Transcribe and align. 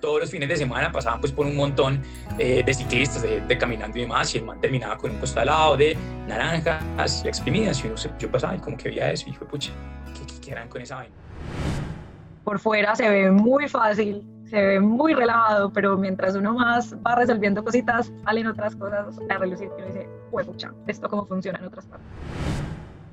todos 0.00 0.20
los 0.20 0.30
fines 0.30 0.48
de 0.48 0.56
semana 0.56 0.90
pasaban 0.90 1.20
pues 1.20 1.32
por 1.32 1.46
un 1.46 1.56
montón 1.56 2.00
eh, 2.38 2.62
de 2.64 2.74
ciclistas, 2.74 3.22
de, 3.22 3.58
caminando 3.58 3.98
y 3.98 4.02
demás, 4.02 4.34
y 4.34 4.38
el 4.38 4.44
man 4.44 4.60
terminaba 4.60 4.96
con 4.96 5.10
un 5.12 5.18
costalado 5.18 5.76
de 5.76 5.96
naranjas 6.26 7.24
exprimidas, 7.24 7.82
y 7.84 7.88
uno 7.88 7.96
se, 7.96 8.10
yo 8.18 8.30
pasaba 8.30 8.56
y 8.56 8.58
como 8.58 8.76
que 8.76 8.88
veía 8.88 9.12
eso, 9.12 9.28
y 9.28 9.32
dije, 9.32 9.44
pucha, 9.44 9.72
¿qué, 10.14 10.54
qué, 10.54 10.68
con 10.68 10.82
esa 10.82 10.96
vaina? 10.96 11.14
Por 12.44 12.58
fuera 12.58 12.96
se 12.96 13.08
ve 13.08 13.30
muy 13.30 13.68
fácil, 13.68 14.26
se 14.46 14.60
ve 14.60 14.80
muy 14.80 15.14
relajado, 15.14 15.70
pero 15.72 15.96
mientras 15.96 16.34
uno 16.34 16.54
más 16.54 16.94
va 17.06 17.14
resolviendo 17.14 17.62
cositas, 17.62 18.10
salen 18.24 18.46
otras 18.46 18.74
cosas 18.74 19.16
a 19.28 19.38
relucir 19.38 19.68
y 19.78 19.82
uno 19.82 19.86
dice, 19.86 20.08
pucha, 20.30 20.72
¿esto 20.86 21.08
cómo 21.08 21.26
funciona 21.26 21.58
en 21.58 21.66
otras 21.66 21.86
partes? 21.86 22.06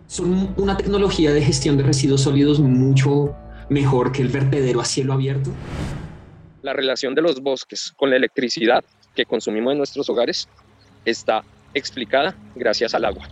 Son 0.07 0.53
una 0.55 0.77
tecnología 0.77 1.33
de 1.33 1.41
gestión 1.41 1.77
de 1.77 1.83
residuos 1.83 2.21
sólidos 2.21 2.59
mucho 2.61 3.35
mejor 3.69 4.11
que 4.11 4.21
el 4.21 4.29
vertedero 4.29 4.79
a 4.79 4.85
cielo 4.85 5.13
abierto 5.13 5.51
la 6.61 6.73
relación 6.73 7.15
de 7.15 7.21
los 7.21 7.41
bosques 7.41 7.93
con 7.95 8.09
la 8.09 8.15
electricidad 8.15 8.83
que 9.15 9.25
consumimos 9.25 9.71
en 9.71 9.77
nuestros 9.77 10.09
hogares 10.09 10.47
está 11.05 11.43
explicada 11.73 12.35
gracias 12.55 12.93
al 12.93 13.05
agua. 13.05 13.27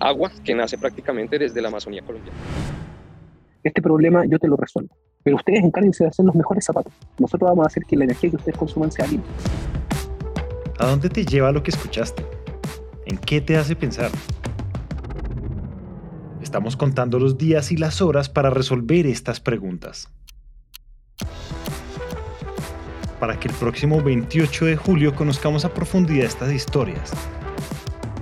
Agua 0.00 0.32
que 0.44 0.54
nace 0.54 0.78
prácticamente 0.78 1.38
desde 1.38 1.60
la 1.60 1.68
Amazonía 1.68 2.02
colombiana. 2.02 2.38
Este 3.62 3.80
problema 3.80 4.24
yo 4.26 4.38
te 4.38 4.48
lo 4.48 4.56
resuelvo, 4.56 4.96
pero 5.22 5.36
ustedes 5.36 5.62
encárguense 5.62 6.04
de 6.04 6.10
hacer 6.10 6.24
los 6.24 6.34
mejores 6.34 6.64
zapatos. 6.64 6.92
Nosotros 7.18 7.50
vamos 7.50 7.64
a 7.64 7.68
hacer 7.68 7.84
que 7.84 7.96
la 7.96 8.04
energía 8.04 8.30
que 8.30 8.36
ustedes 8.36 8.58
consuman 8.58 8.90
sea 8.90 9.06
limpia. 9.06 9.30
¿A 10.78 10.86
dónde 10.86 11.08
te 11.08 11.24
lleva 11.24 11.52
lo 11.52 11.62
que 11.62 11.70
escuchaste? 11.70 12.26
¿En 13.06 13.18
qué 13.18 13.40
te 13.40 13.56
hace 13.56 13.76
pensar? 13.76 14.10
Estamos 16.40 16.76
contando 16.76 17.20
los 17.20 17.38
días 17.38 17.70
y 17.70 17.76
las 17.76 18.02
horas 18.02 18.28
para 18.28 18.50
resolver 18.50 19.06
estas 19.06 19.40
preguntas. 19.40 20.08
Para 23.22 23.38
que 23.38 23.46
el 23.46 23.54
próximo 23.54 24.02
28 24.02 24.64
de 24.64 24.74
julio 24.76 25.14
conozcamos 25.14 25.64
a 25.64 25.72
profundidad 25.72 26.26
estas 26.26 26.52
historias. 26.52 27.12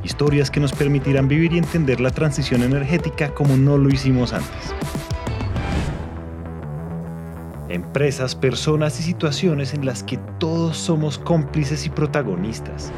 Historias 0.04 0.50
que 0.50 0.60
nos 0.60 0.74
permitirán 0.74 1.26
vivir 1.26 1.54
y 1.54 1.56
entender 1.56 2.02
la 2.02 2.10
transición 2.10 2.62
energética 2.62 3.32
como 3.32 3.56
no 3.56 3.78
lo 3.78 3.88
hicimos 3.88 4.34
antes. 4.34 4.74
Empresas, 7.70 8.34
personas 8.34 9.00
y 9.00 9.02
situaciones 9.02 9.72
en 9.72 9.86
las 9.86 10.02
que 10.02 10.18
todos 10.38 10.76
somos 10.76 11.16
cómplices 11.16 11.86
y 11.86 11.88
protagonistas. 11.88 12.92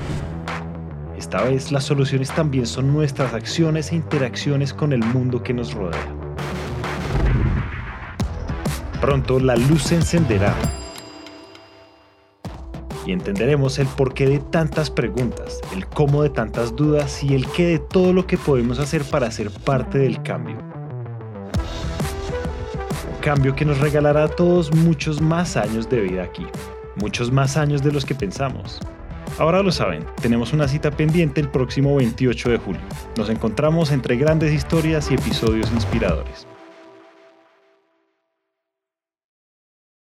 Esta 1.16 1.44
vez 1.44 1.70
las 1.70 1.84
soluciones 1.84 2.32
también 2.32 2.66
son 2.66 2.92
nuestras 2.92 3.32
acciones 3.32 3.92
e 3.92 3.94
interacciones 3.94 4.74
con 4.74 4.92
el 4.92 5.04
mundo 5.04 5.40
que 5.40 5.54
nos 5.54 5.72
rodea. 5.72 6.12
Pronto 9.00 9.38
la 9.38 9.54
luz 9.54 9.84
se 9.84 9.94
encenderá 9.94 10.52
y 13.06 13.12
entenderemos 13.12 13.78
el 13.78 13.86
porqué 13.86 14.26
de 14.26 14.38
tantas 14.38 14.90
preguntas, 14.90 15.60
el 15.74 15.86
cómo 15.86 16.22
de 16.22 16.30
tantas 16.30 16.76
dudas 16.76 17.22
y 17.22 17.34
el 17.34 17.46
qué 17.46 17.66
de 17.66 17.78
todo 17.78 18.12
lo 18.12 18.26
que 18.26 18.38
podemos 18.38 18.78
hacer 18.78 19.02
para 19.04 19.30
ser 19.30 19.50
parte 19.50 19.98
del 19.98 20.22
cambio. 20.22 20.56
Un 23.12 23.20
cambio 23.20 23.54
que 23.54 23.64
nos 23.64 23.78
regalará 23.78 24.24
a 24.24 24.28
todos 24.28 24.74
muchos 24.74 25.20
más 25.20 25.56
años 25.56 25.88
de 25.88 26.00
vida 26.00 26.22
aquí, 26.22 26.46
muchos 26.96 27.30
más 27.32 27.56
años 27.56 27.82
de 27.82 27.92
los 27.92 28.04
que 28.04 28.14
pensamos. 28.14 28.80
Ahora 29.38 29.62
lo 29.62 29.72
saben, 29.72 30.04
tenemos 30.20 30.52
una 30.52 30.68
cita 30.68 30.90
pendiente 30.90 31.40
el 31.40 31.48
próximo 31.48 31.96
28 31.96 32.50
de 32.50 32.58
julio. 32.58 32.82
Nos 33.16 33.30
encontramos 33.30 33.90
entre 33.90 34.16
grandes 34.16 34.52
historias 34.52 35.10
y 35.10 35.14
episodios 35.14 35.72
inspiradores. 35.72 36.46